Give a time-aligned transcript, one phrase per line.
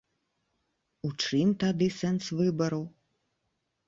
[1.07, 2.83] У чым тады сэнс выбараў?